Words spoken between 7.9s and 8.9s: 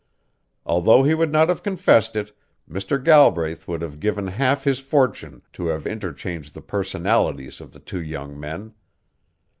young men.